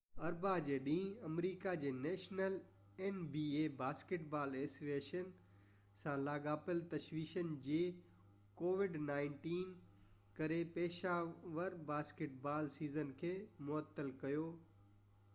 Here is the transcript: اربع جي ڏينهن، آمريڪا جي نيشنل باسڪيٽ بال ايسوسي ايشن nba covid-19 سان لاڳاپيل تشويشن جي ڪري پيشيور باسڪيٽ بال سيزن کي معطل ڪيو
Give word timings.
اربع 0.27 0.51
جي 0.67 0.75
ڏينهن، 0.85 1.25
آمريڪا 1.25 1.73
جي 1.81 1.89
نيشنل 1.97 2.55
باسڪيٽ 3.81 4.23
بال 4.35 4.55
ايسوسي 4.61 4.89
ايشن 4.93 5.27
nba 5.27 5.27
covid-19 5.33 5.93
سان 6.03 6.23
لاڳاپيل 6.29 6.81
تشويشن 6.95 7.53
جي 7.69 7.79
ڪري 10.41 10.59
پيشيور 10.79 11.77
باسڪيٽ 11.93 12.43
بال 12.49 12.73
سيزن 12.81 13.13
کي 13.23 13.33
معطل 13.71 14.11
ڪيو 14.27 14.51